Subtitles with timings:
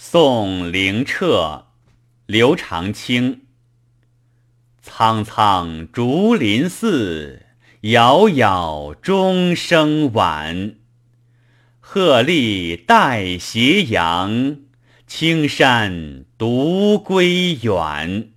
[0.00, 1.66] 宋灵彻，
[2.26, 3.46] 刘长卿。
[4.80, 7.46] 苍苍竹林寺，
[7.80, 10.76] 杳杳钟声晚。
[11.80, 14.58] 鹤唳带斜阳，
[15.08, 18.30] 青山独归远。